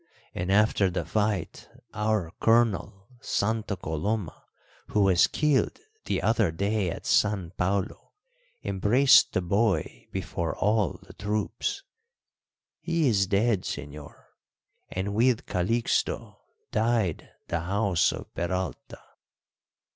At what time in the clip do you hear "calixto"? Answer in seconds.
15.45-16.39